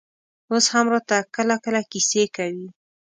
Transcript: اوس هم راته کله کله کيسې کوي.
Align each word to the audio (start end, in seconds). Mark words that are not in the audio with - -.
اوس 0.51 0.65
هم 0.73 0.85
راته 0.93 1.17
کله 1.35 1.55
کله 1.63 1.81
کيسې 1.91 2.23
کوي. 2.35 2.67